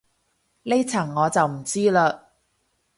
[0.63, 2.19] 呢層我就唔知嘞